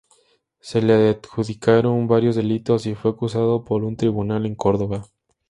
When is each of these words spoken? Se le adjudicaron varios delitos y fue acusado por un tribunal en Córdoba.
Se 0.61 0.81
le 0.81 1.09
adjudicaron 1.09 2.07
varios 2.07 2.35
delitos 2.35 2.87
y 2.87 2.95
fue 2.95 3.11
acusado 3.11 3.63
por 3.63 3.83
un 3.83 3.97
tribunal 3.97 4.47
en 4.47 4.55
Córdoba. 4.55 5.05